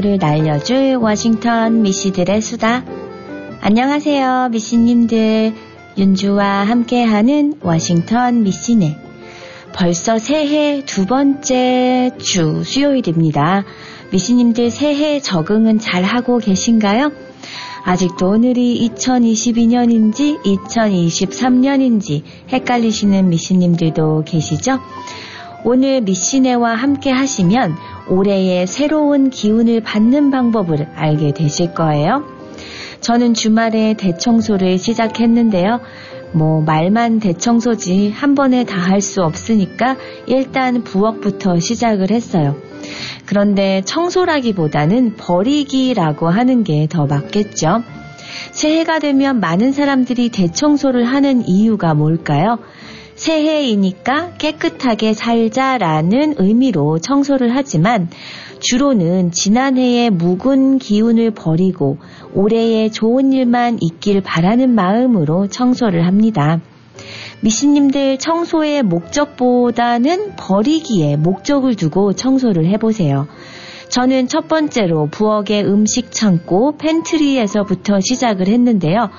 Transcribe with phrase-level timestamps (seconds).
[0.00, 2.84] 오후를 날려줄 워싱턴 미씨들의 수다.
[3.60, 5.52] 안녕하세요, 미씨님들.
[5.96, 8.96] 윤주와 함께하는 워싱턴 미씨네.
[9.74, 13.64] 벌써 새해 두 번째 주 수요일입니다.
[14.10, 17.12] 미씨님들 새해 적응은 잘 하고 계신가요?
[17.84, 24.80] 아직도 오늘이 2022년인지 2023년인지 헷갈리시는 미씨님들도 계시죠?
[25.64, 27.76] 오늘 미씨네와 함께 하시면
[28.08, 32.24] 올해의 새로운 기운을 받는 방법을 알게 되실 거예요.
[33.00, 35.80] 저는 주말에 대청소를 시작했는데요.
[36.32, 42.56] 뭐 말만 대청소지 한 번에 다 할 수 없으니까 일단 부엌부터 시작을 했어요.
[43.26, 47.82] 그런데 청소라기보다는 버리기라고 하는 게 더 맞겠죠.
[48.52, 52.58] 새해가 되면 많은 사람들이 대청소를 하는 이유가 뭘까요?
[53.20, 58.08] 새해이니까 깨끗하게 살자라는 의미로 청소를 하지만
[58.60, 61.98] 주로는 지난해의 묵은 기운을 버리고
[62.32, 66.62] 올해의 좋은 일만 있길 바라는 마음으로 청소를 합니다.
[67.42, 73.28] 미신님들 청소의 목적보다는 버리기에 목적을 두고 청소를 해보세요.
[73.90, 79.10] 저는 첫 번째로 부엌의 음식 창고 팬트리에서부터 시작을 했는데요.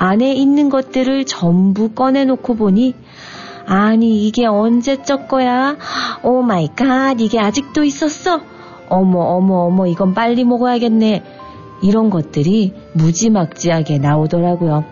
[0.00, 2.94] 안에 있는 것들을 전부 꺼내놓고 보니
[3.66, 5.76] 아니 이게 언제적 거야?
[6.22, 8.40] Oh my God 이게 아직도 있었어?
[8.88, 11.24] 어머 어머 어머 이건 빨리 먹어야겠네.
[11.82, 14.84] 이런 것들이 무지막지하게 나오더라고요.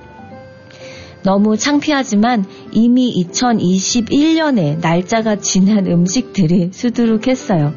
[1.23, 7.73] 너무 창피하지만 이미 2021년에 날짜가 지난 음식들이 수두룩했어요.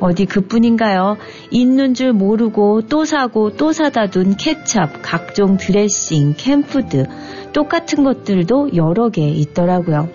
[0.00, 1.16] 어디 그뿐인가요?
[1.50, 7.06] 있는 줄 모르고 또 사고 또 사다 둔 케첩, 각종 드레싱, can food,
[7.52, 10.08] 똑같은 것들도 여러 개 있더라고요.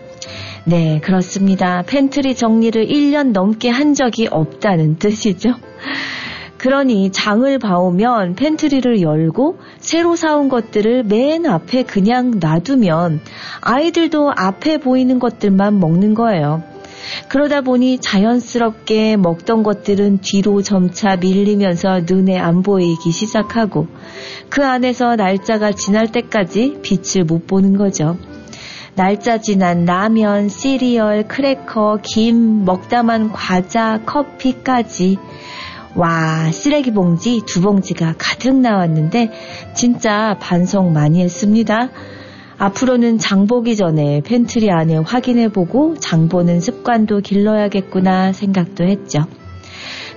[0.66, 1.84] 네, 그렇습니다.
[1.88, 5.52] 팬트리 정리를 1년 넘게 한 적이 없다는 뜻이죠.
[6.58, 13.22] 그러니 장을 봐오면 pantry를 열고 새로 사온 것들을 맨 앞에 그냥 놔두면
[13.62, 16.64] 아이들도 앞에 보이는 것들만 먹는 거예요.
[17.30, 23.88] 그러다 보니 자연스럽게 먹던 것들은 뒤로 점차 밀리면서 눈에 안 보이기 시작하고
[24.50, 28.18] 그 안에서 날짜가 지날 때까지 빛을 못 보는 거죠.
[28.96, 35.20] 날짜 지난 라면, 시리얼, 크래커, 김, 먹다만 과자, 커피까지.
[35.94, 39.32] 와, 쓰레기 봉지 두 봉지가 가득 나왔는데
[39.76, 41.90] 진짜 반성 많이 했습니다.
[42.58, 49.26] 앞으로는 장 보기 전에 팬트리 안에 확인해보고 장 보는 습관도 길러야겠구나 생각도 했죠.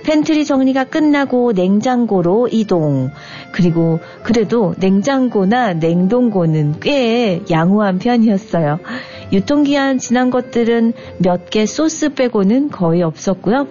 [0.03, 3.11] 팬트리 정리가 끝나고 냉장고로 이동.
[3.51, 8.79] 그리고 그래도 냉장고나 냉동고는 꽤 양호한 편이었어요.
[9.31, 13.67] 유통기한 지난 것들은 몇 개 소스 빼고는 거의 없었고요.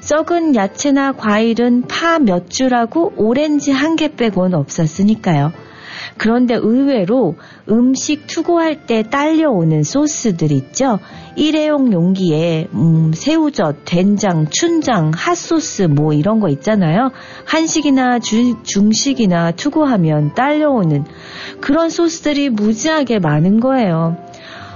[0.00, 5.52] 썩은 야채나 과일은 파 몇 줄하고 오렌지 한 개 빼고는 없었으니까요.
[6.16, 7.36] 그런데 의외로
[7.68, 10.98] 음식 to go할 때 딸려오는 소스들 있죠.
[11.36, 17.10] 일회용 용기에 음, 새우젓, 된장, 춘장, 핫소스 뭐 이런 거 있잖아요.
[17.44, 21.04] 한식이나 주, 중식이나 투고하면 딸려오는
[21.60, 24.16] 그런 소스들이 무지하게 많은 거예요.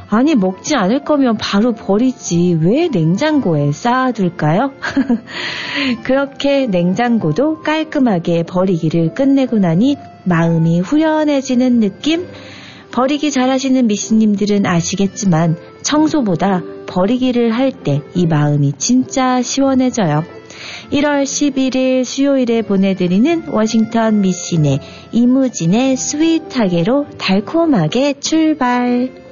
[0.09, 4.73] 아니 먹지 않을 거면 바로 버리지 왜 냉장고에 쌓아둘까요?
[6.05, 12.27] 그렇게 냉장고도 깔끔하게 버리기를 끝내고 나니 마음이 후련해지는 느낌?
[12.93, 20.23] 버리기 잘하시는 미신님들은 아시겠지만 청소보다 버리기를 할 때 이 마음이 진짜 시원해져요.
[20.93, 24.79] 1월 11일 수요일에 보내드리는 워싱턴 미신의
[25.13, 29.24] 이무진의 스윗하게로 달콤하게 출발.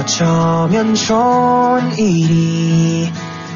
[0.00, 3.12] 어쩌면 좋은 일이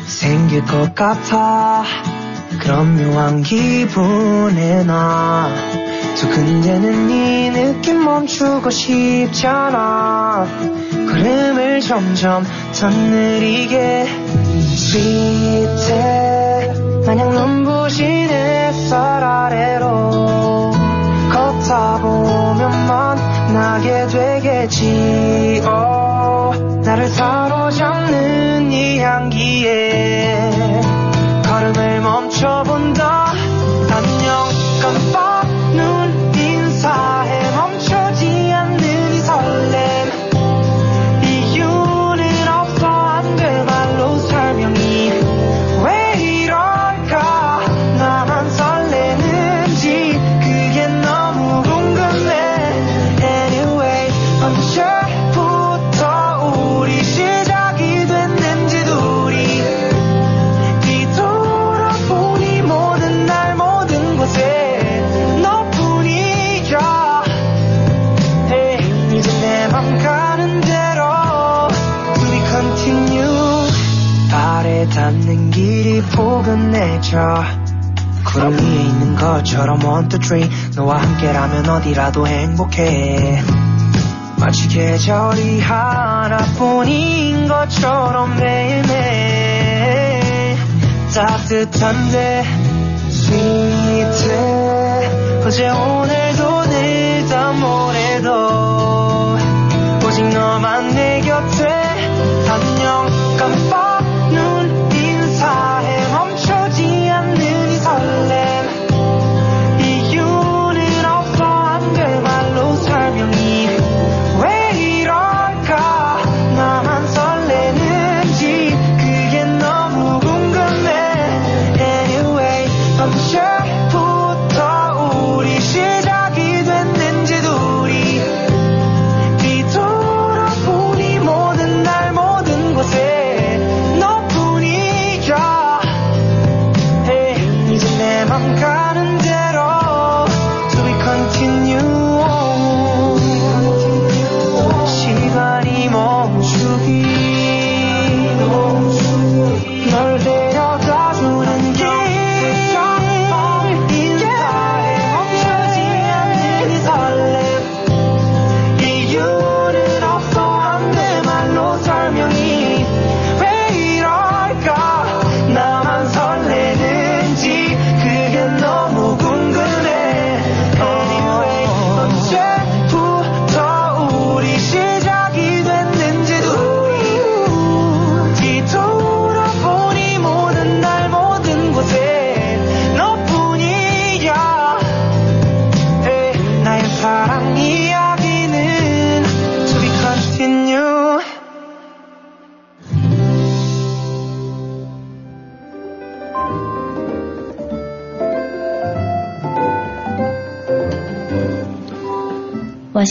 [0.06, 1.84] 생길 것 같아.
[2.60, 5.48] 그런 묘한 기분에 나
[6.16, 10.46] 두근대는 이 느낌 멈추고 싶잖아.
[10.90, 12.44] 걸음을 점점
[12.78, 14.06] 더 느리게
[14.76, 15.94] 스윗해
[17.06, 20.72] 마냥 눈부신 햇살 아래로
[21.32, 25.62] 걷다 보면 만나게 되겠지.
[25.66, 26.13] oh,
[81.94, 83.40] 어디라도 행복해.
[84.40, 89.36] 마치 계절이 하나뿐인 것처럼 매일매일
[91.14, 92.44] 따뜻한데
[93.08, 94.32] 스윗해.
[95.46, 99.38] 어제 오늘도 내일도 모레도
[100.04, 101.13] 오직 너만 내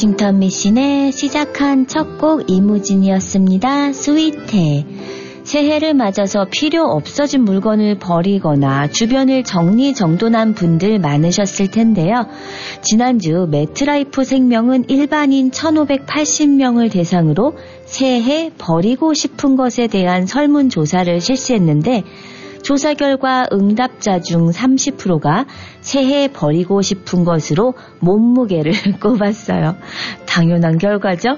[0.04, 3.94] 워싱턴 미신의 시작한 첫 곡 이무진이었습니다.
[3.94, 4.86] 스위트해.
[5.44, 12.28] 새해를 맞아서 필요 없어진 물건을 버리거나 주변을 정리정돈한 분들 많으셨을 텐데요.
[12.82, 17.56] 지난주 매트라이프 생명은 일반인 1580명을 대상으로
[17.86, 22.04] 새해 버리고 싶은 것에 대한 설문조사를 실시했는데
[22.64, 25.46] 조사 결과 응답자 중 30%가
[25.82, 29.76] 새해 버리고 싶은 것으로 몸무게를 꼽았어요.
[30.26, 31.38] 당연한 결과죠.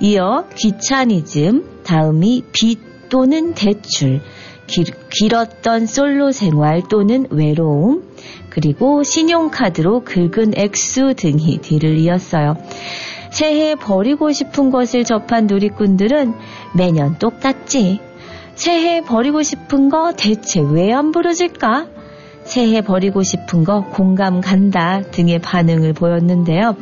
[0.00, 4.20] 이어 귀차니즘, 다음이 빚 또는 대출,
[4.66, 8.02] 길, 길었던 솔로 생활 또는 외로움,
[8.50, 12.56] 그리고 신용카드로 긁은 액수 등이 뒤를 이었어요.
[13.30, 16.34] 새해 버리고 싶은 것을 접한 누리꾼들은
[16.74, 18.00] 매년 똑같지.
[18.56, 21.88] 새해 버리고 싶은 거 대체 왜 안 부러질까?
[22.44, 26.76] 새해 버리고 싶은 거 공감 간다 등의 반응을 보였는데요.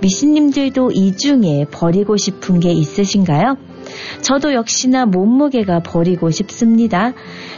[0.00, 3.56] 미신님들도 이 중에 버리고 싶은 게 있으신가요?
[4.22, 7.12] 저도 역시나 몸무게가 버리고 싶습니다.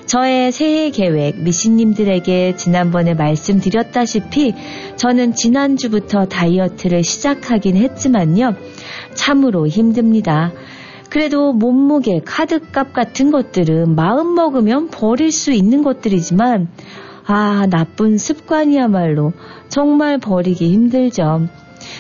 [0.07, 4.55] 저의 새해 계획 미신님들에게 지난번에 말씀드렸다시피
[4.97, 8.55] 저는 지난주부터 다이어트를 시작하긴 했지만요.
[9.15, 10.53] 참으로 힘듭니다.
[11.11, 16.69] 그래도 몸무게, 카드값 같은 것들은 마음 먹으면 버릴 수 있는 것들이지만
[17.27, 19.33] 아, 나쁜 습관이야말로
[19.69, 21.49] 정말 버리기 힘들죠.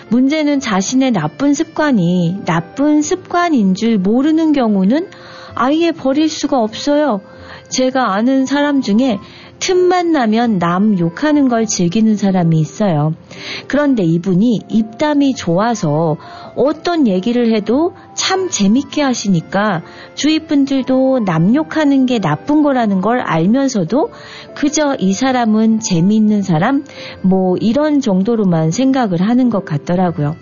[0.09, 5.09] 문제는 자신의 나쁜 습관이 나쁜 습관인 줄 모르는 경우는
[5.55, 7.21] 아예 버릴 수가 없어요.
[7.69, 9.19] 제가 아는 사람 중에
[9.59, 13.15] 틈만 나면 남 욕하는 걸 즐기는 사람이 있어요.
[13.69, 16.17] 그런데 이분이 입담이 좋아서
[16.55, 19.83] 어떤 얘기를 해도 참 재밌게 하시니까
[20.15, 24.11] 주위 분들도 남 욕하는 게 나쁜 거라는 걸 알면서도
[24.55, 26.85] 그저 이 사람은 재미있는 사람
[27.23, 30.37] 뭐 이런 정도로만 생각을 하는 것 같더라고요.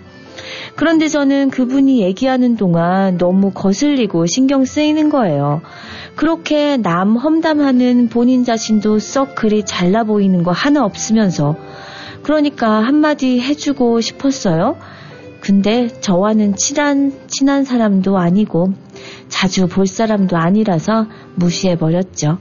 [0.75, 5.61] 그런데 저는 그분이 얘기하는 동안 너무 거슬리고 신경 쓰이는 거예요.
[6.15, 11.55] 그렇게 남 험담하는 본인 자신도 썩 그리 잘나 보이는 거 하나 없으면서
[12.23, 14.77] 그러니까 한마디 해주고 싶었어요.
[15.39, 18.73] 근데 저와는 친한, 친한 사람도 아니고
[19.27, 22.39] 자주 볼 사람도 아니라서 무시해버렸죠.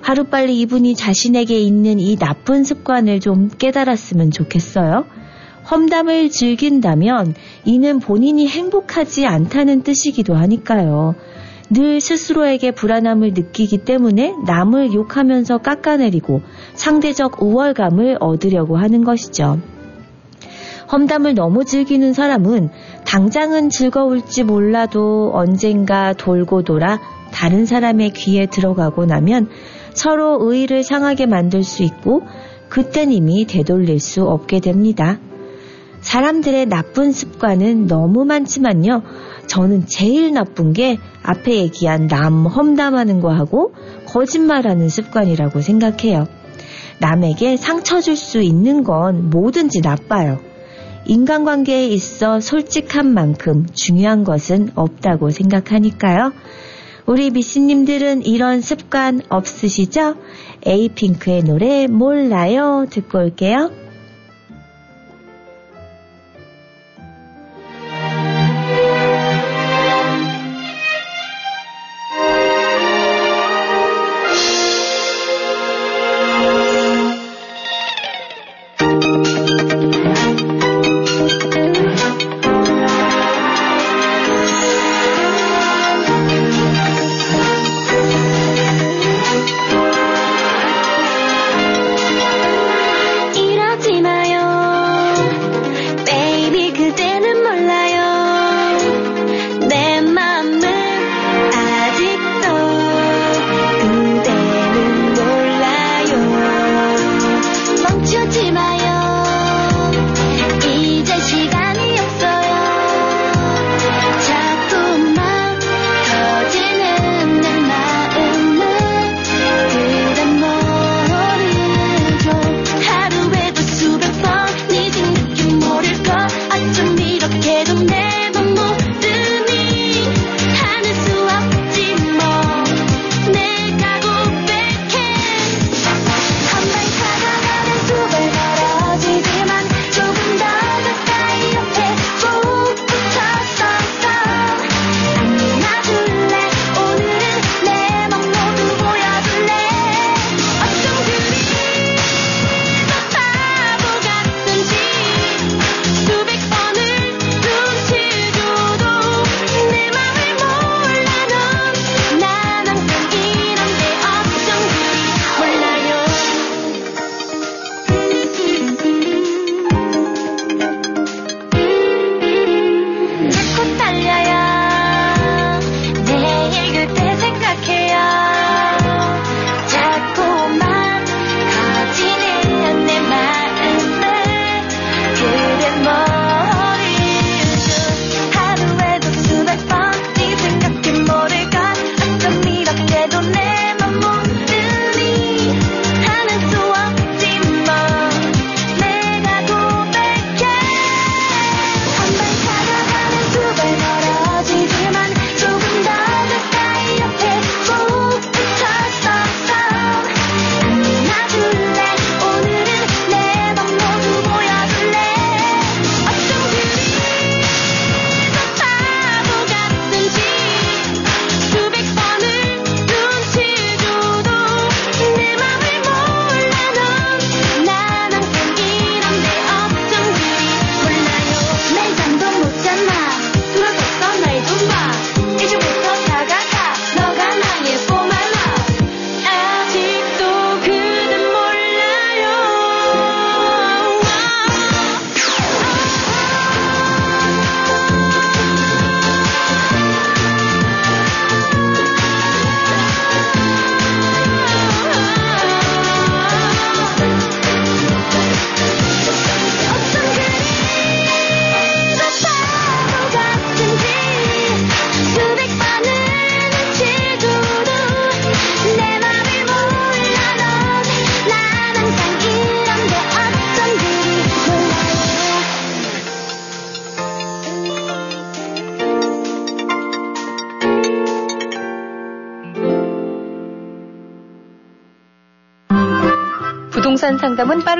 [0.00, 5.04] 하루빨리 이분이 자신에게 있는 이 나쁜 습관을 좀 깨달았으면 좋겠어요.
[5.70, 7.34] 험담을 즐긴다면
[7.64, 11.14] 이는 본인이 행복하지 않다는 뜻이기도 하니까요.
[11.70, 16.42] 늘 스스로에게 불안함을 느끼기 때문에 남을 욕하면서 깎아내리고
[16.74, 19.60] 상대적 우월감을 얻으려고 하는 것이죠.
[20.90, 22.70] 험담을 너무 즐기는 사람은
[23.06, 26.98] 당장은 즐거울지 몰라도 언젠가 돌고 돌아
[27.30, 29.48] 다른 사람의 귀에 들어가고 나면
[29.94, 32.22] 서로 의의를 상하게 만들 수 있고
[32.68, 35.20] 그땐 이미 되돌릴 수 없게 됩니다.
[36.00, 39.02] 사람들의 나쁜 습관은 너무 많지만요.
[39.46, 43.74] 저는 제일 나쁜 게 앞에 얘기한 남 험담하는 거 하고
[44.06, 46.26] 거짓말하는 습관이라고 생각해요.
[47.00, 50.38] 남에게 상처 줄 수 있는 건 뭐든지 나빠요.
[51.06, 56.32] 인간관계에 있어 솔직한 만큼 중요한 것은 없다고 생각하니까요.
[57.06, 60.14] 우리 미씨님들은 이런 습관 없으시죠?
[60.64, 63.70] 에이핑크의 노래 몰라요 듣고 올게요.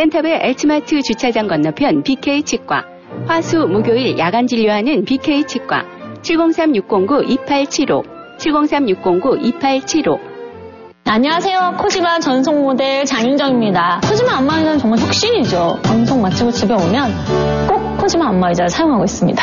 [0.00, 2.86] 센터베 엘츠마트 주차장 건너편 BK 치과.
[3.26, 5.84] 화수 목요일 야간 진료하는 BK 치과.
[6.22, 8.02] 703-609-2875.
[8.38, 10.18] 703-609-2875.
[11.04, 11.74] 안녕하세요.
[11.78, 14.00] 코지마 전속 모델 장윤정입니다.
[14.08, 15.80] 코지마 안마의자는 정말 혁신이죠.
[15.82, 19.42] 방송 마치고 집에 오면 꼭 코지마 안마의자를 사용하고 있습니다.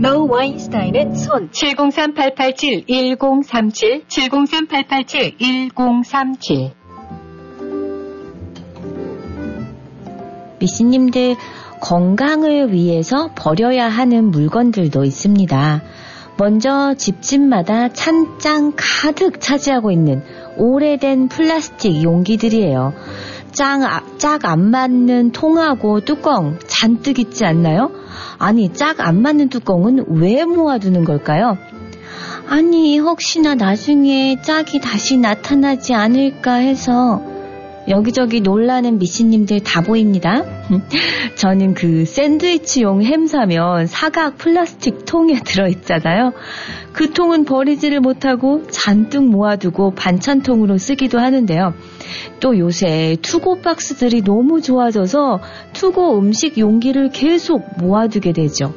[0.00, 6.70] 로우 와인스타인 앤 손 703-887-1037 703-887-1037
[10.60, 11.34] 미씨님들
[11.80, 15.82] 건강을 위해서 버려야 하는 물건들도 있습니다.
[16.38, 20.22] 먼저 집집마다 찬장 가득 차지하고 있는
[20.56, 22.92] 오래된 플라스틱 용기들이에요.
[24.18, 27.90] 짝안 맞는 통하고 뚜껑 잔뜩 있지 않나요?
[28.38, 31.58] 아니, 짝 안 맞는 뚜껑은 왜 모아두는 걸까요?
[32.48, 37.22] 아니, 혹시나 나중에 짝이 다시 나타나지 않을까 해서
[37.88, 40.44] 여기저기 놀라는 미씨님들 다 보입니다.
[41.36, 46.32] 저는 그 샌드위치용 햄 사면 사각 플라스틱 통에 들어있잖아요.
[46.92, 51.72] 그 통은 버리지를 못하고 잔뜩 모아두고 반찬통으로 쓰기도 하는데요.
[52.40, 55.40] 또 요새 투고 박스들이 너무 좋아져서
[55.72, 58.74] 투고 음식 용기를 계속 모아두게 되죠.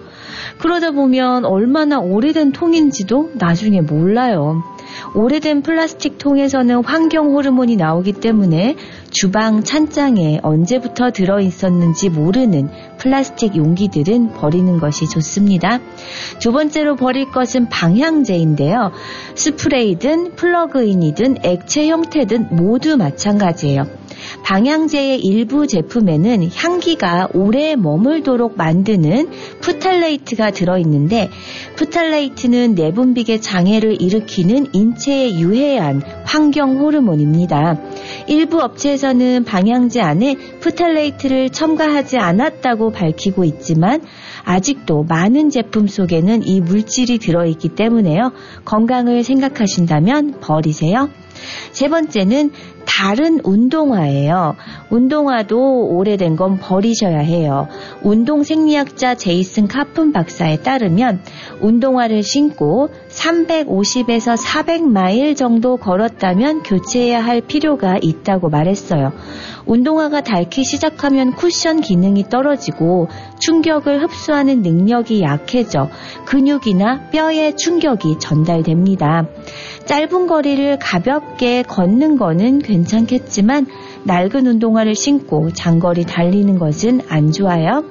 [0.57, 4.63] 그러다 보면 얼마나 오래된 통인지도 나중에 몰라요.
[5.15, 8.75] 오래된 플라스틱 통에서는 환경 호르몬이 나오기 때문에
[9.09, 15.79] 주방 찬장에 언제부터 들어 있었는지 모르는 플라스틱 용기들은 버리는 것이 좋습니다.
[16.39, 18.91] 두 번째로 버릴 것은 방향제인데요.
[19.35, 24.00] 스프레이든 플러그인이든 액체 형태든 모두 마찬가지예요.
[24.43, 29.29] 방향제의 일부 제품에는 향기가 오래 머물도록 만드는
[29.61, 31.29] 프탈레이트가 들어있는데
[31.75, 37.79] 프탈레이트는 내분비계 장애를 일으키는 인체에 유해한 환경 호르몬입니다.
[38.27, 44.01] 일부 업체에서는 방향제 안에 프탈레이트를 첨가하지 않았다고 밝히고 있지만
[44.43, 48.31] 아직도 많은 제품 속에는 이 물질이 들어있기 때문에요.
[48.65, 51.09] 건강을 생각하신다면 버리세요.
[51.71, 52.51] 세 번째는
[52.85, 54.55] 닳은 운동화예요.
[54.89, 57.67] 운동화도 오래된 건 버리셔야 해요.
[58.01, 61.21] 운동 생리학자 제이슨 카픈 박사에 따르면
[61.61, 69.13] 운동화를 신고 350에서 400마일 정도 걸었다면 교체해야 할 필요가 있다고 말했어요.
[69.65, 73.07] 운동화가 닳기 시작하면 쿠션 기능이 떨어지고
[73.39, 75.89] 충격을 흡수하는 능력이 약해져
[76.25, 79.27] 근육이나 뼈에 충격이 전달됩니다.
[79.85, 83.67] 짧은 거리를 가볍게 걷는 거는 괜찮겠지만
[84.05, 87.83] 낡은 운동화를 신고 장거리 달리는 것은 안 좋아요.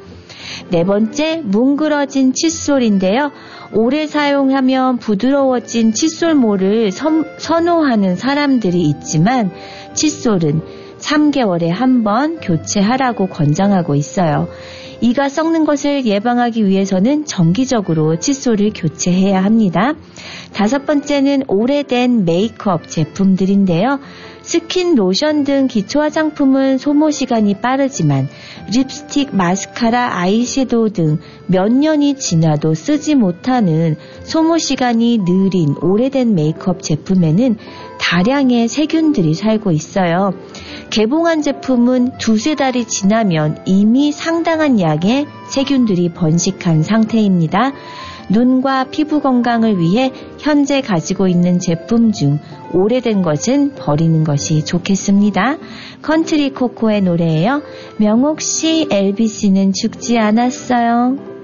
[0.71, 3.31] 네 번째, 뭉그러진 칫솔인데요.
[3.73, 9.51] 오래 사용하면 부드러워진 칫솔모를 선, 선호하는 사람들이 있지만
[9.95, 10.63] 칫솔은
[10.99, 14.49] 3개월에 한 번 교체하라고 권장하고 있어요.
[15.01, 19.95] 이가 썩는 것을 예방하기 위해서는 정기적으로 칫솔을 교체해야 합니다.
[20.53, 23.99] 다섯 번째는 오래된 메이크업 제품들인데요.
[24.51, 28.29] 스킨, 로션 등 기초 화장품은 소모 시간이 빠르지만
[28.75, 37.57] 립스틱, 마스카라, 아이섀도우 등 몇 년이 지나도 쓰지 못하는 소모 시간이 느린 오래된 메이크업 제품에는
[37.99, 40.33] 다량의 세균들이 살고 있어요.
[40.91, 47.73] 개봉한 제품은 두세 달이 지나면 이미 상당한 양의 세균들이 번식한 상태입니다.
[48.31, 52.39] 눈과 피부 건강을 위해 현재 가지고 있는 제품 중
[52.73, 55.59] 오래된 것은 버리는 것이 좋겠습니다.
[56.03, 57.63] 컨츄리 꼬꼬의 노래예요.
[57.99, 61.40] 명옥 씨, 엘비스는 죽지 않았어요.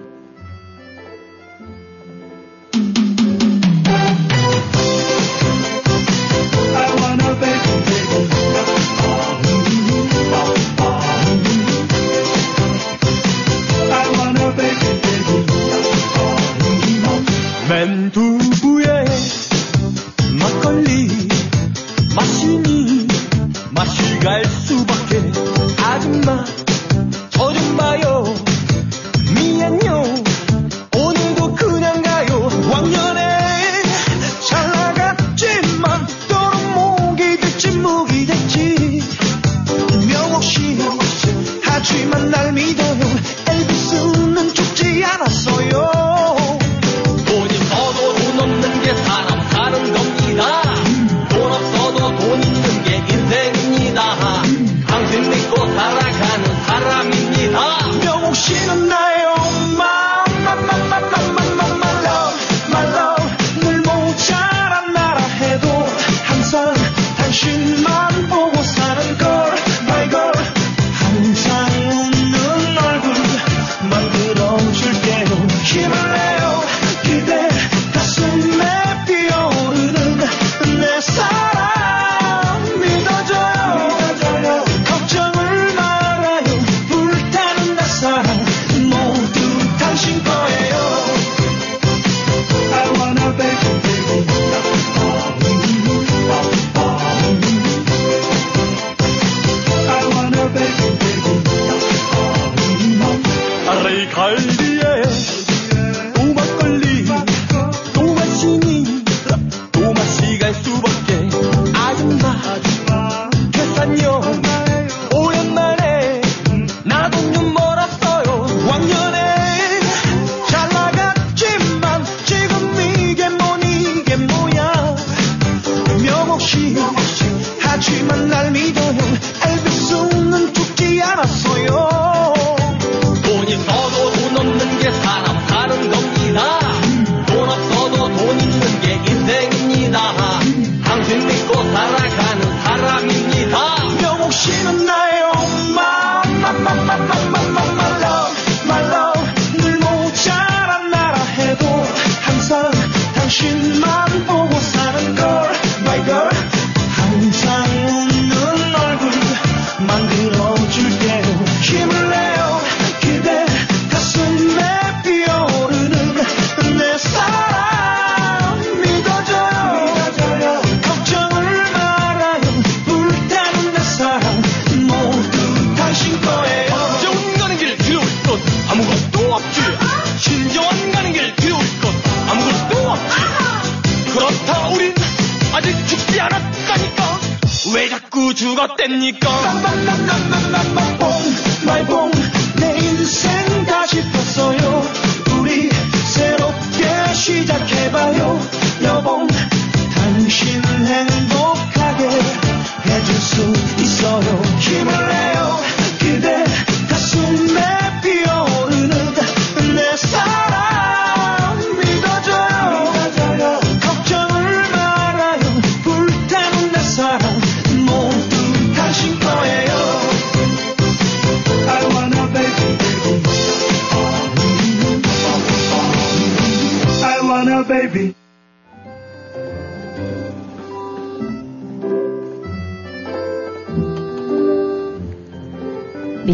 [188.76, 189.28] 定義講。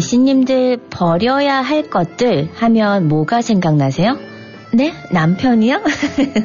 [0.03, 4.17] 예수님들 버려야 할 것들 하면 뭐가 생각나세요?
[4.73, 4.91] 네?
[5.11, 5.81] 남편이요?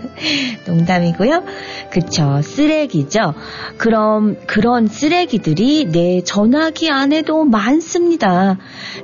[0.67, 1.43] 농담이고요.
[1.91, 2.41] 그쵸.
[2.43, 3.35] 쓰레기죠.
[3.79, 8.59] 그럼 그런 쓰레기들이 내 전화기 안에도 많습니다.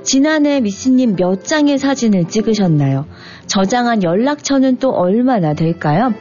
[0.05, 3.07] 지난해 미스님 몇 장의 사진을 찍으셨나요?
[3.47, 6.13] 저장한 연락처는 또 얼마나 될까요?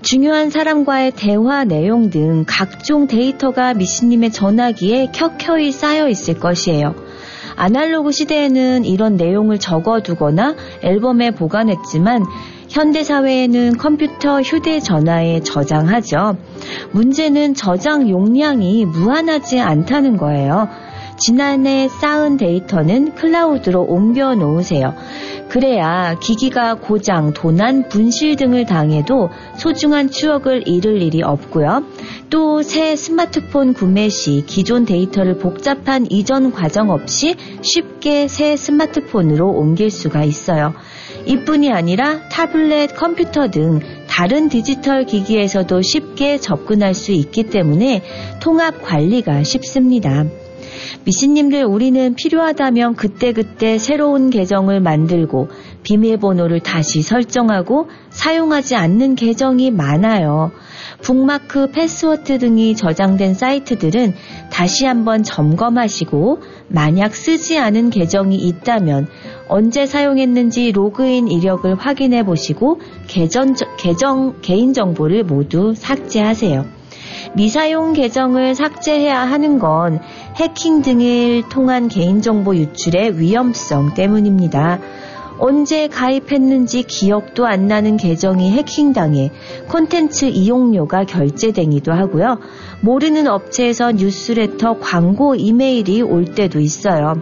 [0.00, 6.94] 중요한 사람과의 대화 내용 등 각종 데이터가 미신님의 전화기에 켜켜이 쌓여 있을 것이에요.
[7.56, 12.24] 아날로그 시대에는 이런 내용을 적어두거나 앨범에 보관했지만
[12.68, 16.36] 현대 사회에는 컴퓨터, 휴대전화에 저장하죠.
[16.92, 20.68] 문제는 저장 용량이 무한하지 않다는 거예요.
[21.18, 24.94] 지난해 쌓은 데이터는 클라우드로 옮겨 놓으세요.
[25.48, 31.84] 그래야 기기가 고장, 도난, 분실 등을 당해도 소중한 추억을 잃을 일이 없고요.
[32.30, 39.90] 또 새 스마트폰 구매 시 기존 데이터를 복잡한 이전 과정 없이 쉽게 새 스마트폰으로 옮길
[39.90, 40.74] 수가 있어요.
[41.26, 48.02] 이뿐이 아니라 타블렛, 컴퓨터 등 다른 디지털 기기에서도 쉽게 접근할 수 있기 때문에
[48.40, 50.24] 통합 관리가 쉽습니다.
[51.04, 55.48] 미신님들 우리는 필요하다면 그때그때 새로운 계정을 만들고
[55.82, 60.50] 비밀번호를 다시 설정하고 사용하지 않는 계정이 많아요.
[61.02, 64.14] 북마크, 패스워드 등이 저장된 사이트들은
[64.50, 69.08] 다시 한번 점검하시고 만약 쓰지 않은 계정이 있다면
[69.48, 76.64] 언제 사용했는지 로그인 이력을 확인해 보시고 계정, 계정 개인정보를 모두 삭제하세요.
[77.36, 80.00] 미사용 계정을 삭제해야 하는 건
[80.36, 84.80] 해킹 등을 통한 개인정보 유출의 위험성 때문입니다.
[85.38, 89.30] 언제 가입했는지 기억도 안 나는 계정이 해킹당해
[89.68, 92.38] 콘텐츠 이용료가 결제되기도 하고요.
[92.80, 97.14] 모르는 업체에서 뉴스레터 광고 이메일이 올 때도 있어요.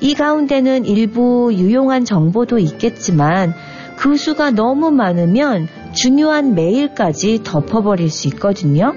[0.00, 3.52] 이 가운데는 일부 유용한 정보도 있겠지만
[3.96, 8.94] 그 수가 너무 많으면 중요한 메일까지 덮어버릴 수 있거든요.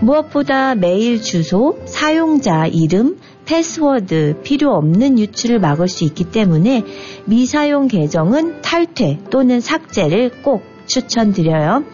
[0.00, 6.84] 무엇보다 메일 주소, 사용자 이름, 패스워드 필요 없는 유출을 막을 수 있기 때문에
[7.24, 11.84] 미사용 계정은 탈퇴 또는 삭제를 꼭 추천드려요.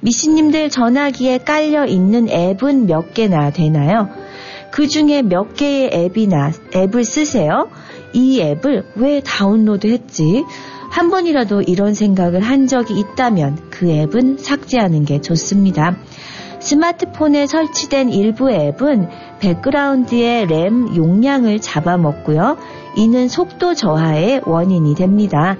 [0.00, 4.08] 미씨님들 전화기에 깔려 있는 앱은 몇 개나 되나요?
[4.70, 7.68] 그 중에 몇 개의 앱이나 앱을 쓰세요?
[8.12, 10.44] 이 앱을 왜 다운로드 했지?
[10.90, 15.96] 한 번이라도 이런 생각을 한 적이 있다면 그 앱은 삭제하는 게 좋습니다.
[16.60, 19.08] 스마트폰에 설치된 일부 앱은
[19.40, 22.56] 백그라운드의 램 용량을 잡아먹고요.
[22.96, 25.56] 이는 속도 저하의 원인이 됩니다.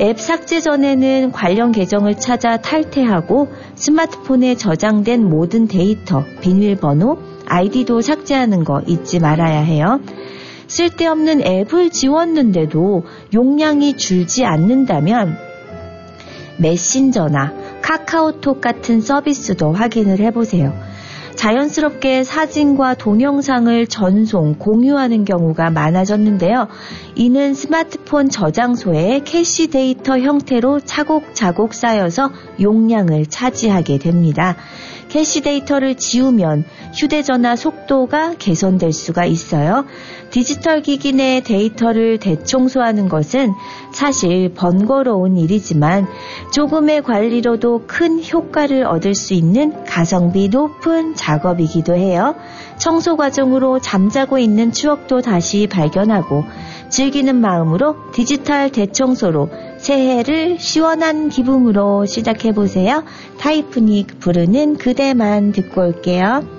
[0.00, 8.80] 앱 삭제 전에는 관련 계정을 찾아 탈퇴하고 스마트폰에 저장된 모든 데이터, 비밀번호, 아이디도 삭제하는 거
[8.86, 10.00] 잊지 말아야 해요.
[10.68, 15.47] 쓸데없는 앱을 지웠는데도 용량이 줄지 않는다면
[16.58, 20.72] 메신저나 카카오톡 같은 서비스도 확인을 해보세요.
[21.38, 26.66] 자연스럽게 사진과 동영상을 전송, 공유하는 경우가 많아졌는데요.
[27.14, 34.56] 이는 스마트폰 저장소에 캐시 데이터 형태로 차곡차곡 쌓여서 용량을 차지하게 됩니다.
[35.10, 39.84] 캐시 데이터를 지우면 휴대전화 속도가 개선될 수가 있어요.
[40.30, 43.52] 디지털 기기 내 데이터를 대청소하는 것은
[43.92, 46.06] 사실 번거로운 일이지만
[46.52, 52.34] 조금의 관리로도 큰 효과를 얻을 수 있는 가성비 높은 작업이기도 해요.
[52.78, 56.44] 청소 과정으로 잠자고 있는 추억도 다시 발견하고
[56.90, 63.04] 즐기는 마음으로 디지털 대청소로 새해를 시원한 기분으로 시작해보세요.
[63.38, 66.57] 타이프닉 부르는 그대만 듣고 올게요.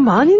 [0.00, 0.39] 영어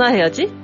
[0.00, 0.63] 화해야지.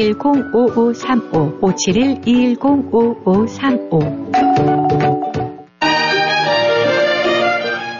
[0.09, 4.31] 571-210-5535 571-210-5535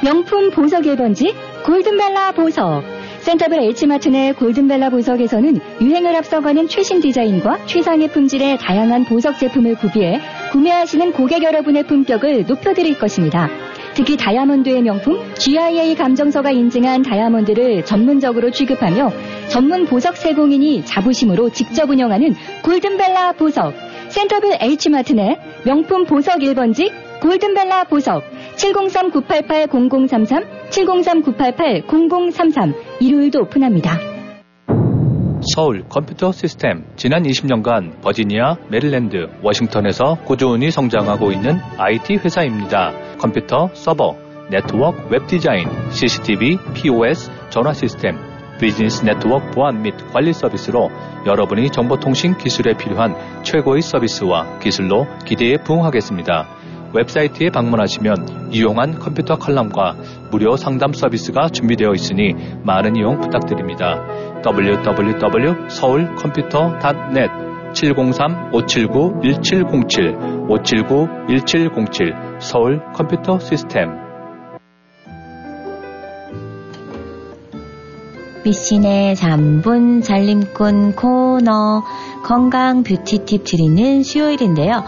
[0.03, 1.33] 명품 보석 1번지
[1.65, 2.83] 골든벨라 보석.
[3.19, 10.19] 센터블 H마트 내 골든벨라 보석에서는 유행을 앞서가는 최신 디자인과 최상의 품질의 다양한 보석 제품을 구비해
[10.51, 13.47] 구매하시는 고객 여러분의 품격을 높여드릴 것입니다.
[13.93, 19.11] 특히 다이아몬드의 명품 GIA 감정서가 인증한 다이아몬드를 전문적으로 취급하며
[19.51, 23.73] 전문 보석 세공인이 자부심으로 직접 운영하는 골든벨라 보석.
[24.07, 26.89] 센터빌 H마트 내 명품 보석 1번지
[27.21, 28.23] 골든벨라 보석
[28.55, 33.99] 703-988-0033 703-988-0033 일요일도 오픈합니다.
[35.53, 42.93] 서울 컴퓨터 시스템 지난 20년간 버지니아, 메릴랜드, 워싱턴에서 꾸준히 성장하고 있는 IT 회사입니다.
[43.17, 44.15] 컴퓨터, 서버,
[44.49, 48.30] 네트워크, 웹 디자인, CCTV, POS, 전화 시스템,
[48.61, 50.89] 비즈니스 네트워크 보안 및 관리 서비스로
[51.25, 56.47] 여러분이 정보통신 기술에 필요한 최고의 서비스와 기술로 기대에 부응하겠습니다.
[56.93, 59.95] 웹사이트에 방문하시면 유용한 컴퓨터 칼럼과
[60.29, 64.05] 무료 상담 서비스가 준비되어 있으니 많은 이용 부탁드립니다.
[64.45, 67.31] www.서울컴퓨터.net
[67.73, 74.00] 703-579-1707 579-1707 서울 컴퓨터 시스템
[78.43, 81.83] 미신의 3분 잘림꾼 코너
[82.23, 84.83] 건강 뷰티팁 드리는 수요일인데요.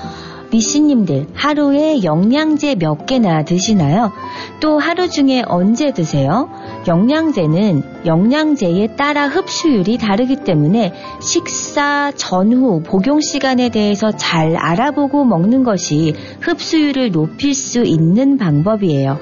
[0.53, 4.11] 미씨님들 하루에 영양제 몇 개나 드시나요?
[4.59, 6.47] 또 하루 중에 언제 드세요?
[6.87, 16.13] 영양제는 영양제에 따라 흡수율이 다르기 때문에 식사 전후 복용 시간에 대해서 잘 알아보고 먹는 것이
[16.41, 19.17] 흡수율을 높일 수 있는 방법이에요.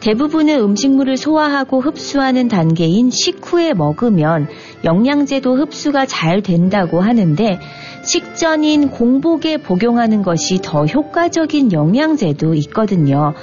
[0.00, 4.48] 대부분의 음식물을 소화하고 흡수하는 단계인 식후에 먹으면
[4.84, 7.58] 영양제도 흡수가 잘 된다고 하는데
[8.04, 13.34] 식전인 공복에 복용하는 것이 더 효과적인 영양제도 있거든요.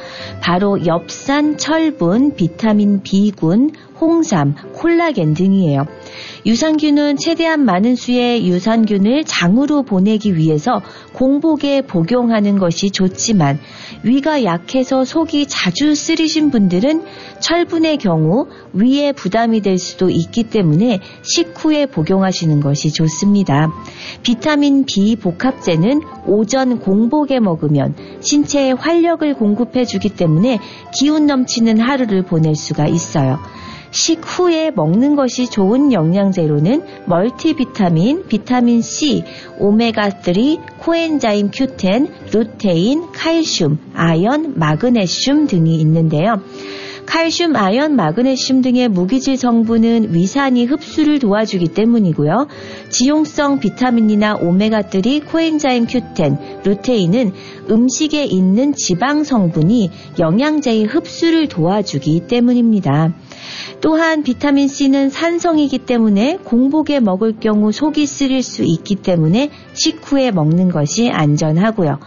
[0.42, 3.72] 바로 엽산, 철분, 비타민 B군,
[4.02, 5.86] 홍삼, 콜라겐 등이에요.
[6.46, 10.82] 유산균은 최대한 많은 수의 유산균을 장으로 보내기 위해서
[11.14, 13.60] 공복에 복용하는 것이 좋지만
[14.04, 17.04] 위가 약해서 속이 자주 쓰리신 분들은
[17.40, 23.72] 철분의 경우 위에 부담이 될 수도 있기 때문에 식후에 복용하시는 것이 좋습니다.
[24.24, 30.60] 비타민 B 복합제는 오전 공복에 먹으면 신체에 활력을 공급해 주기 때문에
[30.98, 33.40] 기운 넘치는 하루를 보낼 수가 있어요.
[33.92, 39.24] 식후에 먹는 것이 좋은 영양제로는 멀티비타민, 비타민 C,
[39.60, 46.42] 오메가3, 코엔자임 Q10, 루테인, 칼슘, 아연, 마그네슘 등이 있는데요.
[47.06, 52.48] 칼슘, 아연, 마그네슘 등의 무기질 성분은 위산이 흡수를 도와주기 때문이고요.
[52.90, 57.34] 지용성 비타민이나 오메가3, 코엔자임 Q10, 루테인은
[57.70, 59.90] 음식에 있는 지방 성분이
[60.20, 63.14] 영양제의 흡수를 도와주기 때문입니다.
[63.82, 71.10] 또한 비타민C는 산성이기 때문에 공복에 먹을 경우 속이 쓰릴 수 있기 때문에 식후에 먹는 것이
[71.10, 72.00] 안전하고요.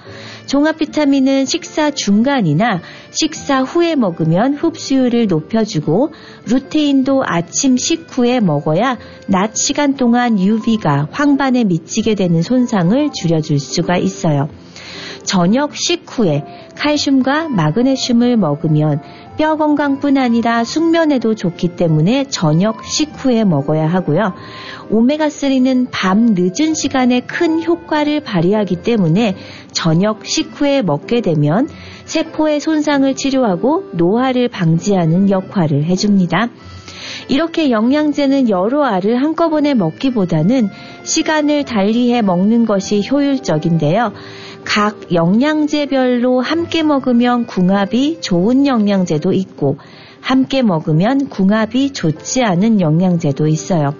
[0.46, 6.12] 종합 비타민은 식사 중간이나 식사 후에 먹으면 흡수율을 높여주고
[6.46, 14.48] 루테인도 아침 식후에 먹어야 낮 시간 동안 UV가 황반에 미치게 되는 손상을 줄여줄 수가 있어요.
[15.24, 16.44] 저녁 식후에
[16.76, 19.00] 칼슘과 마그네슘을 먹으면
[19.36, 24.34] 뼈 건강뿐 아니라 숙면에도 좋기 때문에 저녁 식후에 먹어야 하고요.
[24.90, 29.36] 오메가3는 밤 늦은 시간에 큰 효과를 발휘하기 때문에
[29.72, 31.68] 저녁 식후에 먹게 되면
[32.04, 36.50] 세포의 손상을 치료하고 노화를 방지하는 역할을 해줍니다.
[37.28, 40.68] 이렇게 영양제는 여러 알을 한꺼번에 먹기보다는
[41.04, 44.12] 시간을 달리해 먹는 것이 효율적인데요.
[44.64, 49.78] 각 영양제별로 함께 먹으면 궁합이 좋은 영양제도 있고
[50.20, 53.94] 함께 먹으면 궁합이 좋지 않은 영양제도 있어요.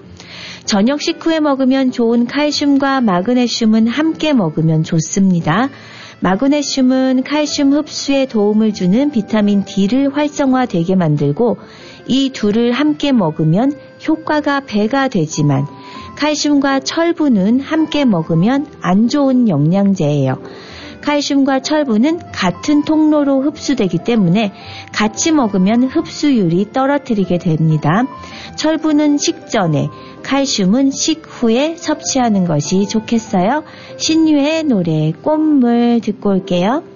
[0.65, 5.69] 저녁 식후에 먹으면 좋은 칼슘과 마그네슘은 함께 먹으면 좋습니다.
[6.21, 11.57] 마그네슘은 칼슘 흡수에 도움을 주는 비타민 D를 활성화되게 만들고
[12.07, 13.73] 이 둘을 함께 먹으면
[14.07, 15.67] 효과가 배가 되지만
[16.15, 20.37] 칼슘과 철분은 함께 먹으면 안 좋은 영양제예요.
[21.01, 24.51] 칼슘과 철분은 같은 통로로 흡수되기 때문에
[24.91, 28.05] 같이 먹으면 흡수율이 떨어뜨리게 됩니다.
[28.55, 29.89] 철분은 식전에,
[30.23, 33.63] 칼슘은 식후에 섭취하는 것이 좋겠어요.
[33.97, 36.94] 신유의 노래 꽃물 듣고 올게요.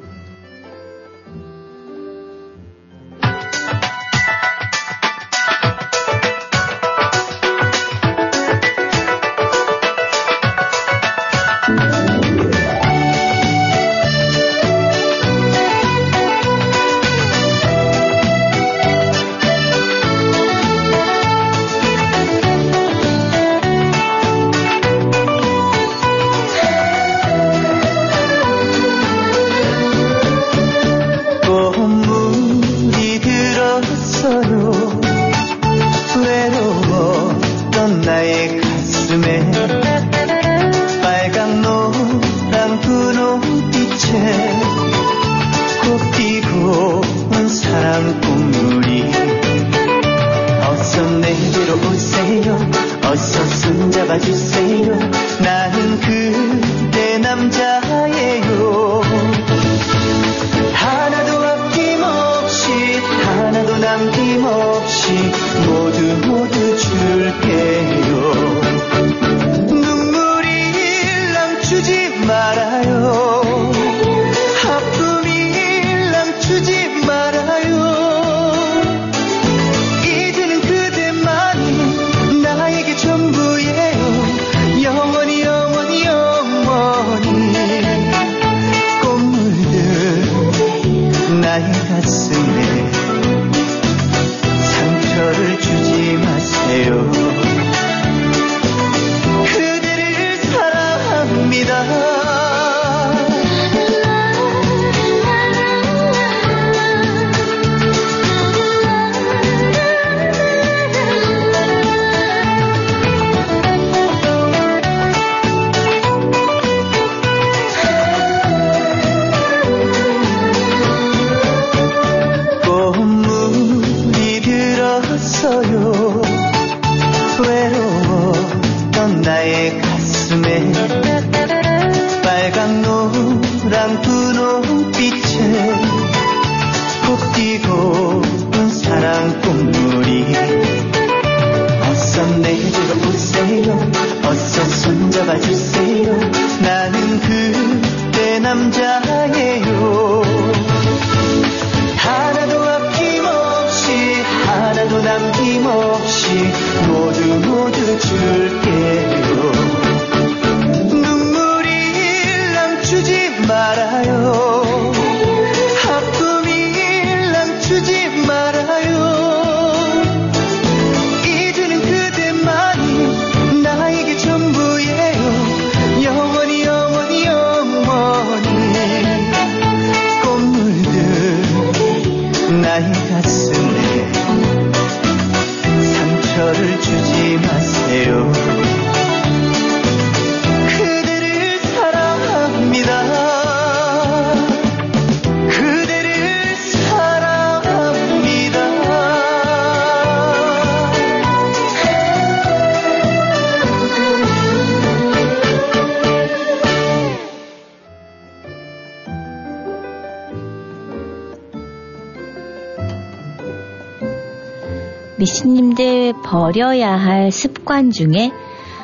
[216.29, 218.31] 버려야 할 습관 중에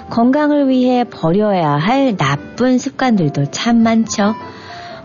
[0.10, 4.34] 건강을 위해 버려야 할 나쁜 습관들도 참 많죠.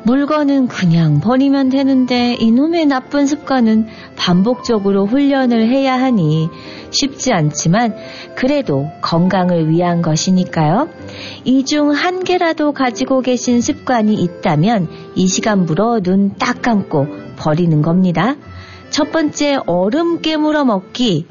[0.04, 6.48] 물건은 그냥 버리면 되는데 이놈의 나쁜 습관은 반복적으로 훈련을 해야 하니
[6.90, 7.94] 쉽지 않지만
[8.34, 10.88] 그래도 건강을 위한 것이니까요.
[11.44, 18.36] 이 중 한 개라도 가지고 계신 습관이 있다면 이 시간부로 눈 딱 감고 버리는 겁니다.
[18.88, 21.26] 첫 번째 얼음 깨물어 먹기.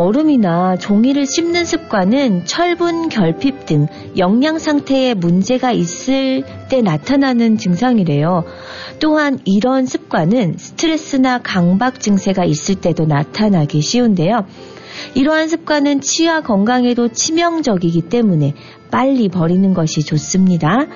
[0.00, 3.86] 얼음이나 종이를 씹는 습관은 철분 결핍 등
[4.16, 8.44] 영양 상태에 문제가 있을 때 나타나는 증상이래요.
[8.98, 14.46] 또한 이런 습관은 스트레스나 강박 증세가 있을 때도 나타나기 쉬운데요.
[15.14, 18.54] 이러한 습관은 치아 건강에도 치명적이기 때문에
[18.90, 20.86] 빨리 버리는 것이 좋습니다.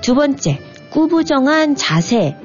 [0.00, 2.36] 두 번째, 꾸부정한 자세.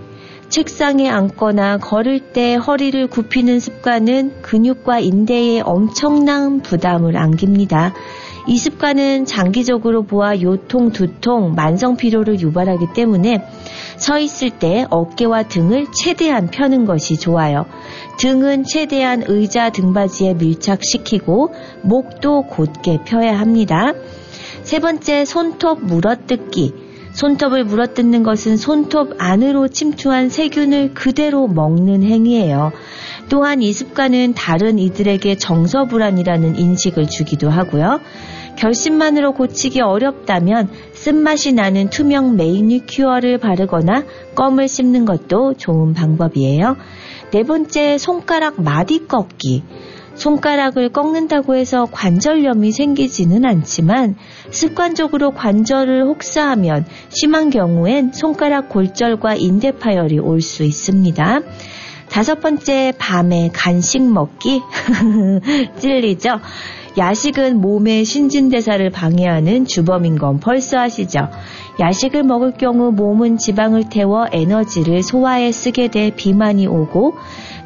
[0.52, 7.94] 책상에 앉거나 걸을 때 허리를 굽히는 습관은 근육과 인대에 엄청난 부담을 안깁니다.
[8.48, 13.48] 이 습관은 장기적으로 보아 요통, 두통, 만성 피로를 유발하기 때문에
[13.96, 17.66] 서 있을 때 어깨와 등을 최대한 펴는 것이 좋아요.
[18.20, 23.94] 등은 최대한 의자 등받이에 밀착시키고 목도 곧게 펴야 합니다.
[24.64, 26.81] 세 번째, 손톱 물어뜯기.
[27.14, 32.72] 손톱을 물어뜯는 것은 손톱 안으로 침투한 세균을 그대로 먹는 행위예요.
[33.30, 38.00] 또한 이 습관은 다른 이들에게 정서 불안이라는 인식을 주기도 하고요.
[38.58, 44.04] 결심만으로 고치기 어렵다면 쓴맛이 나는 투명 매니큐어를 바르거나
[44.36, 46.78] 껌을 씹는 것도 좋은 방법이에요.
[47.32, 49.64] 네 번째, 손가락 마디 꺾기.
[50.22, 54.16] 손가락을 꺾는다고 해서 관절염이 생기지는 않지만
[54.52, 61.42] 습관적으로 관절을 혹사하면 심한 경우엔 손가락 골절과 인대 파열이 올 수 있습니다.
[62.10, 64.62] 다섯 번째, 밤에 간식 먹기.
[65.80, 66.40] 찔리죠?
[66.98, 71.30] 야식은 몸의 신진대사를 방해하는 주범인 건 벌써 아시죠?
[71.80, 77.16] 야식을 먹을 경우 몸은 지방을 태워 에너지를 소화에 쓰게 돼 비만이 오고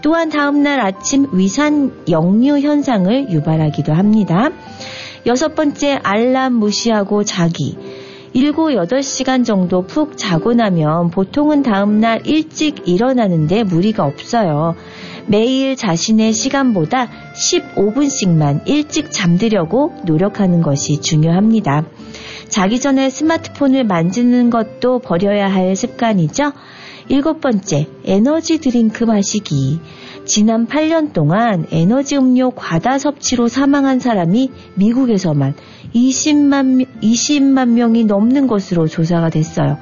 [0.01, 4.51] 또한 다음날 아침 위산 역류 현상을 유발하기도 합니다.
[5.25, 7.75] 여섯 번째 알람 무시하고 자기.
[8.35, 14.75] 7, 8시간 정도 푹 자고 나면 보통은 다음날 일찍 일어나는데 무리가 없어요.
[15.25, 21.85] 매일 자신의 시간보다 15분씩만 일찍 잠들려고 노력하는 것이 중요합니다.
[22.47, 26.53] 자기 전에 스마트폰을 만지는 것도 버려야 할 습관이죠.
[27.09, 29.79] 일곱 번째, 에너지 드링크 마시기.
[30.25, 35.53] 지난 8년 동안 에너지 음료 과다 섭취로 사망한 사람이 미국에서만
[35.93, 39.77] 20만, 20만 명이 넘는 것으로 조사가 됐어요.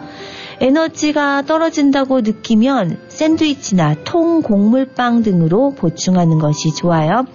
[0.59, 7.25] 에너지가 떨어진다고 느끼면 샌드위치나 통 곡물빵 등으로 보충하는 것이 좋아요.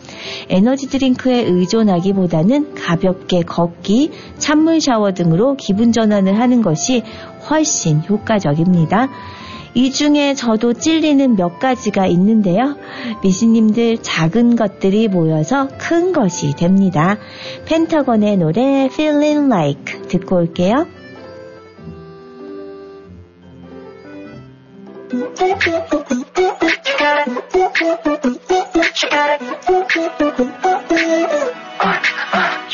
[0.49, 7.03] 에너지 드링크에 의존하기보다는 가볍게 걷기, 찬물 샤워 등으로 기분 전환을 하는 것이
[7.51, 9.09] 훨씬 효과적입니다.
[9.75, 12.77] 이 중에 저도 찔리는 몇 가지가 있는데요.
[13.23, 17.19] 미신님들 작은 것들이 모여서 큰 것이 됩니다.
[17.67, 20.98] 펜타곤의 노래 Feeling Like 듣고 올게요.
[25.08, 25.30] You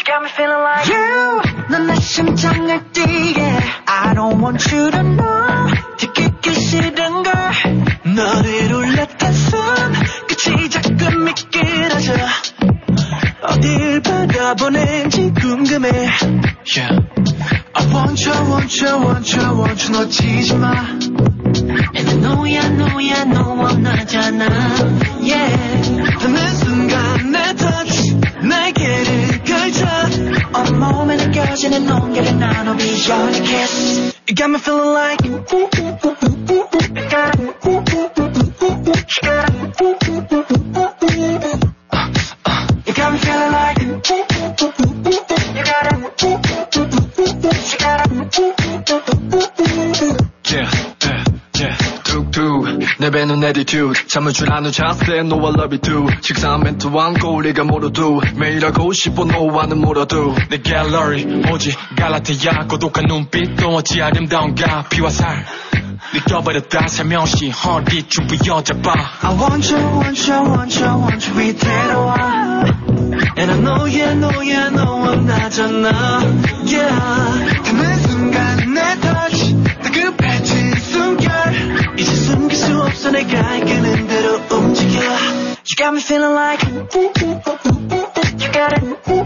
[0.05, 3.41] got me feeling like you 넌내 심장을 뛰게
[3.85, 5.02] I don't want you to
[53.54, 56.06] attitude 잠을 줄 아는 자세 No I love you too.
[56.20, 60.34] 식상한 멘트 왕고 우리가 모르도 매일 하고 싶어 너와는 몰아도.
[60.50, 64.88] 내 갤러리 오직 갈라테야 고독한 눈빛 또 어찌 아름다운가?
[64.90, 65.44] 피와 살.
[66.12, 68.92] 느껴버렸다 살며시 허리 쭉 부여잡아
[69.22, 72.64] I want you, want you, want you, want you 이대로와.
[73.36, 76.20] And I know yeah, know yeah, know 나잖아.
[76.66, 77.62] Yeah.
[77.64, 81.94] 닿는 순간 내 touch 다급해진 숨결.
[81.98, 82.43] 이제 숨
[83.03, 86.63] 길 수 없어 내가 이끄는 대로 움직여 You got me feeling like
[88.39, 89.22] You got it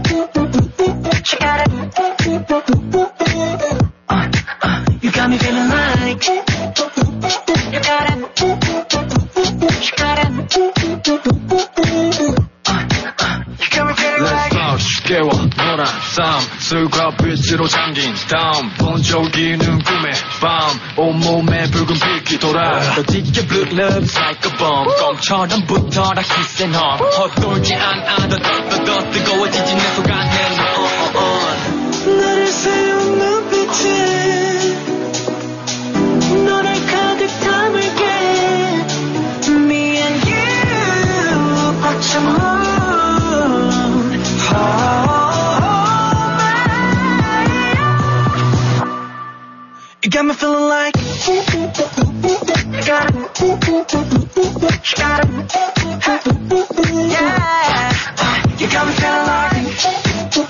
[16.19, 20.11] 싸움 술과 빛으로 잠긴 다음 번쩍이는 꿈의
[20.41, 20.77] 밤.
[20.97, 22.81] 온몸에 붉은 빛이 돌아.
[22.93, 29.11] 더 짙게 blue looks like a bomb 껌처럼 붙어라 kiss and hug 헛돌지 않아 더더더
[29.11, 30.57] 뜨거워지지 내 속안에.
[32.05, 34.75] 너를 세운 눈빛에
[36.45, 38.03] 너를 가득 담을게.
[39.47, 42.48] Me and you 벅찬
[50.09, 51.03] You got me feeling like You
[52.81, 53.85] got it You got
[55.21, 55.53] it
[57.11, 57.93] Yeah
[58.57, 59.53] You got me feeling like
[60.09, 60.45] You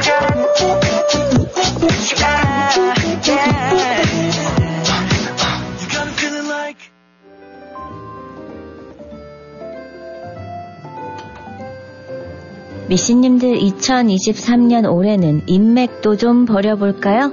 [0.00, 0.56] got it
[1.82, 4.00] You got it Yeah
[5.76, 6.80] You got me feeling like
[12.88, 17.32] 미씨님들 2023년 올해는 인맥도 좀 버려볼까요?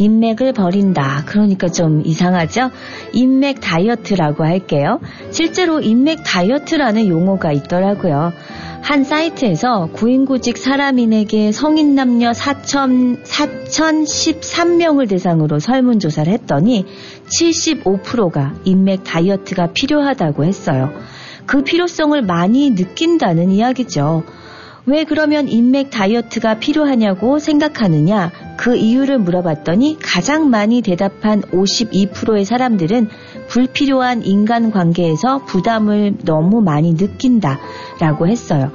[0.00, 1.24] 인맥을 버린다.
[1.26, 2.70] 그러니까 좀 이상하죠?
[3.12, 4.98] 인맥 다이어트라고 할게요.
[5.30, 8.32] 실제로 인맥 다이어트라는 용어가 있더라고요.
[8.80, 16.86] 한 사이트에서 구인구직 사람인에게 성인 남녀 4천, 4,013명을 대상으로 설문조사를 했더니
[17.26, 20.90] 75%가 인맥 다이어트가 필요하다고 했어요.
[21.44, 24.24] 그 필요성을 많이 느낀다는 이야기죠.
[24.86, 28.32] 왜 그러면 인맥 다이어트가 필요하냐고 생각하느냐?
[28.56, 33.08] 그 이유를 물어봤더니 가장 많이 대답한 52%의 사람들은
[33.48, 37.58] 불필요한 인간 관계에서 부담을 너무 많이 느낀다
[38.00, 38.70] 라고 했어요.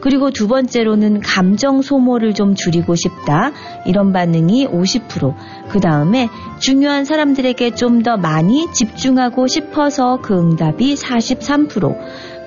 [0.00, 3.50] 그리고 두 번째로는 감정 소모를 좀 줄이고 싶다.
[3.84, 5.34] 이런 반응이 50%.
[5.68, 6.28] 그 다음에
[6.60, 11.96] 중요한 사람들에게 좀 더 많이 집중하고 싶어서 그 응답이 43%.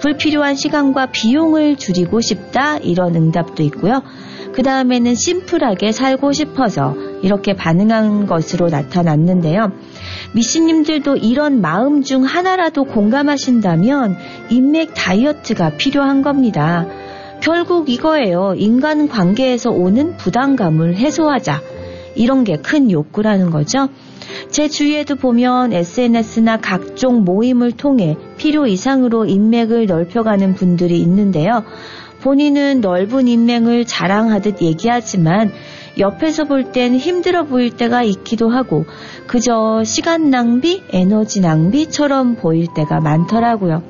[0.02, 2.78] 불필요한 시간과 비용을 줄이고 싶다.
[2.78, 4.02] 이런 응답도 있고요.
[4.54, 9.72] 그 다음에는 심플하게 살고 싶어서 이렇게 반응한 것으로 나타났는데요.
[10.34, 14.18] 미씨님들도 이런 마음 중 하나라도 공감하신다면
[14.50, 16.88] 인맥 다이어트가 필요한 겁니다.
[17.42, 18.56] 결국 이거예요.
[18.58, 21.62] 인간 관계에서 오는 부담감을 해소하자.
[22.16, 23.88] 이런 게 큰 욕구라는 거죠.
[24.50, 31.64] 제 주위에도 보면 SNS나 각종 모임을 통해 필요 이상으로 인맥을 넓혀가는 분들이 있는데요.
[32.22, 35.52] 본인은 넓은 인맥을 자랑하듯 얘기하지만
[35.98, 38.86] 옆에서 볼 땐 힘들어 보일 때가 있기도 하고
[39.28, 43.84] 그저 시간 낭비, 에너지 낭비처럼 보일 때가 많더라고요.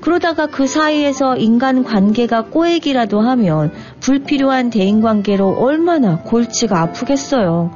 [0.00, 7.70] 그러다가 그 사이에서 인간 관계가 꼬이기라도 하면 불필요한 대인 관계로 얼마나 골치가 아프겠어요.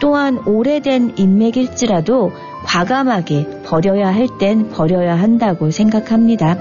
[0.00, 2.32] 또한 오래된 인맥일지라도
[2.64, 6.56] 과감하게 버려야 할 땐 버려야 한다고 생각합니다.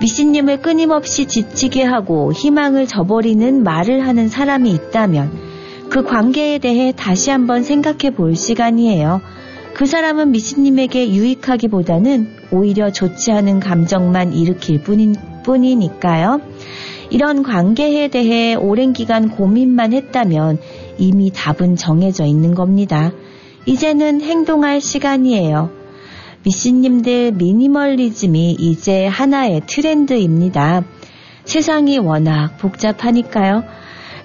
[0.00, 5.30] 미씨님을 끊임없이 지치게 하고 희망을 저버리는 말을 하는 사람이 있다면
[5.90, 9.20] 그 관계에 대해 다시 한번 생각해 볼 시간이에요.
[9.74, 16.40] 그 사람은 미씨님에게 유익하기보다는 오히려 좋지 않은 감정만 일으킬 뿐인, 뿐이니까요.
[17.10, 20.58] 이런 관계에 대해 오랜 기간 고민만 했다면
[20.98, 23.12] 이미 답은 정해져 있는 겁니다.
[23.66, 25.70] 이제는 행동할 시간이에요.
[26.44, 30.84] 미씨님들 미니멀리즘이 이제 하나의 트렌드입니다.
[31.44, 33.64] 세상이 워낙 복잡하니까요.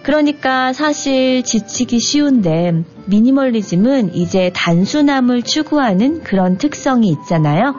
[0.04, 7.76] 그러니까 사실 지치기 쉬운데 미니멀리즘은 이제 단순함을 추구하는 그런 특성이 있잖아요.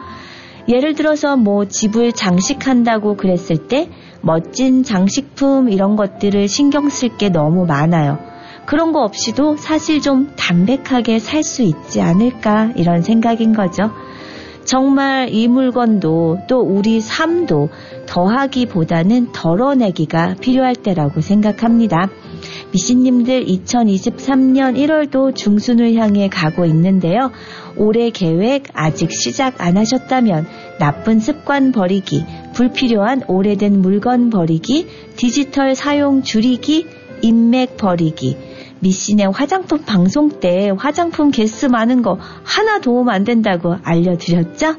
[0.67, 3.89] 예를 들어서 뭐 집을 장식한다고 그랬을 때
[4.21, 8.17] 멋진 장식품 이런 것들을 신경 쓸 게 너무 많아요.
[8.65, 13.91] 그런 거 없이도 사실 좀 담백하게 살 수 있지 않을까 이런 생각인 거죠.
[14.63, 17.69] 정말 이 물건도 또 우리 삶도
[18.07, 22.09] 더하기보다는 덜어내기가 필요할 때라고 생각합니다.
[22.71, 27.31] 미신님들 2023년 1월도 중순을 향해 가고 있는데요.
[27.77, 30.47] 올해 계획 아직 시작 안 하셨다면
[30.79, 36.87] 나쁜 습관 버리기, 불필요한 오래된 물건 버리기, 디지털 사용 줄이기,
[37.21, 38.54] 인맥 버리기,
[38.85, 44.75] 미신의 화장품 방송 때 화장품 개수 많은 거 하나 도움 안 된다고 알려드렸죠?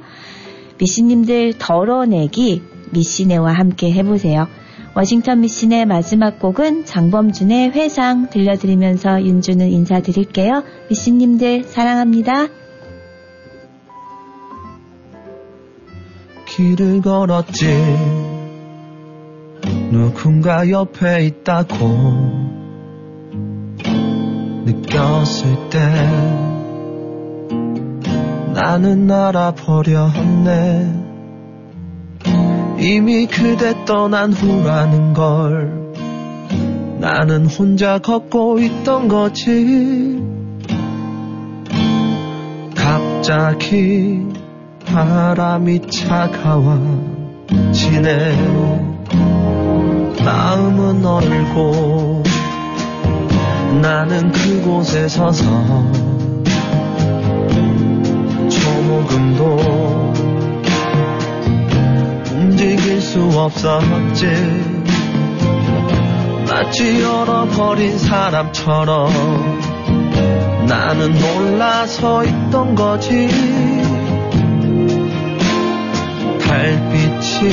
[0.79, 4.47] 미신님들 덜어내기 미신애와 함께 해보세요.
[4.95, 10.63] 워싱턴 미신의 마지막 곡은 장범준의 회상 들려드리면서 윤주는 인사드릴게요.
[10.89, 12.47] 미신님들 사랑합니다.
[16.47, 17.67] 길을 걸었지
[19.91, 22.56] 누군가 옆에 있다고
[24.67, 25.79] 느꼈을 때
[28.53, 31.05] 나는 알아버렸네.
[32.79, 35.93] 이미 그대 떠난 후라는 걸
[36.99, 40.21] 나는 혼자 걷고 있던 거지.
[42.75, 44.21] 갑자기
[44.85, 47.07] 바람이 차가워지네
[50.25, 52.06] 마음은 얼고
[53.81, 55.45] 나는 그곳에 서서
[58.49, 60.13] 조금도
[62.33, 64.27] 움직일 수 없었지.
[66.49, 69.11] 마치 얼어버린 사람처럼
[70.67, 73.29] 나는 놀라서 있던 거지.
[76.41, 77.53] 달빛이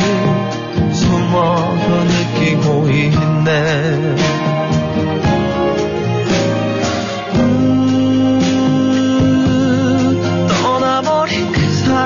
[0.94, 4.53] 숨어서 느끼고 있네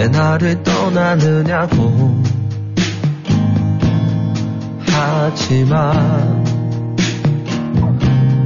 [0.00, 2.22] 왜 나를 떠나느냐고.
[4.86, 6.42] 하지만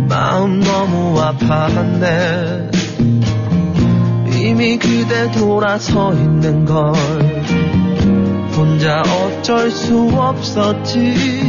[0.09, 2.75] 마음 너무 아팠네
[4.35, 6.93] 이미 그대 돌아서 있는 걸
[8.57, 11.44] 혼자 어쩔 수 없었지